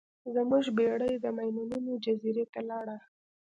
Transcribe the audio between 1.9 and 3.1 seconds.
جزیرې ته لاړه.